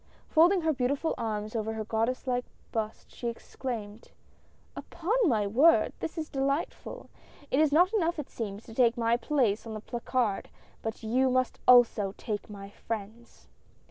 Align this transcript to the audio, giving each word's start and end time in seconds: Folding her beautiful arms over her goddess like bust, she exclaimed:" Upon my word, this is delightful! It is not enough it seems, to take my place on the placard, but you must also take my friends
Folding 0.27 0.61
her 0.61 0.73
beautiful 0.73 1.13
arms 1.15 1.55
over 1.55 1.73
her 1.73 1.85
goddess 1.85 2.25
like 2.25 2.45
bust, 2.71 3.11
she 3.11 3.27
exclaimed:" 3.27 4.09
Upon 4.75 5.13
my 5.25 5.45
word, 5.45 5.93
this 5.99 6.17
is 6.17 6.27
delightful! 6.27 7.11
It 7.51 7.59
is 7.59 7.71
not 7.71 7.93
enough 7.93 8.17
it 8.17 8.31
seems, 8.31 8.63
to 8.63 8.73
take 8.73 8.97
my 8.97 9.15
place 9.15 9.67
on 9.67 9.75
the 9.75 9.79
placard, 9.79 10.49
but 10.81 11.03
you 11.03 11.29
must 11.29 11.59
also 11.69 12.15
take 12.17 12.49
my 12.49 12.71
friends 12.71 13.47